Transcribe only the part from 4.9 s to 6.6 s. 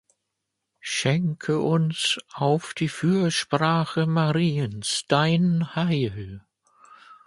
Dein Heil.